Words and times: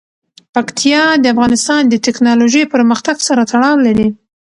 پکتیا 0.53 1.03
د 1.17 1.25
افغانستان 1.33 1.81
د 1.87 1.95
تکنالوژۍ 2.07 2.63
پرمختګ 2.73 3.15
سره 3.27 3.41
تړاو 3.51 3.75
لري. 3.85 4.09